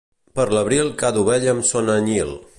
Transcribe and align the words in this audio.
Per 0.39 0.45
l'abril 0.57 0.89
cada 1.03 1.23
ovella 1.27 1.55
amb 1.55 1.69
son 1.75 1.95
anyil. 1.99 2.35